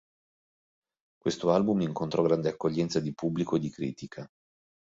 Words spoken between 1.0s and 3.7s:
Questo album incontrò grande accoglienza di pubblico e di